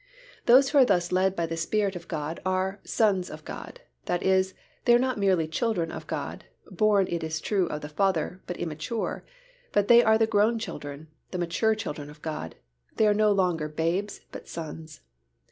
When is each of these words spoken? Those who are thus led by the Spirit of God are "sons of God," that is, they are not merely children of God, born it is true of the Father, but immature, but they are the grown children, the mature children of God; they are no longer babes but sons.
Those 0.47 0.71
who 0.71 0.79
are 0.79 0.85
thus 0.85 1.11
led 1.11 1.35
by 1.35 1.45
the 1.45 1.55
Spirit 1.55 1.95
of 1.95 2.07
God 2.07 2.41
are 2.43 2.79
"sons 2.83 3.29
of 3.29 3.45
God," 3.45 3.81
that 4.05 4.23
is, 4.23 4.55
they 4.85 4.95
are 4.95 4.97
not 4.97 5.19
merely 5.19 5.47
children 5.47 5.91
of 5.91 6.07
God, 6.07 6.45
born 6.71 7.05
it 7.07 7.23
is 7.23 7.39
true 7.39 7.67
of 7.67 7.81
the 7.81 7.87
Father, 7.87 8.41
but 8.47 8.57
immature, 8.57 9.23
but 9.71 9.89
they 9.89 10.01
are 10.01 10.17
the 10.17 10.25
grown 10.25 10.57
children, 10.57 11.07
the 11.29 11.37
mature 11.37 11.75
children 11.75 12.09
of 12.09 12.23
God; 12.23 12.55
they 12.95 13.05
are 13.05 13.13
no 13.13 13.31
longer 13.31 13.67
babes 13.69 14.21
but 14.31 14.47
sons. 14.47 15.01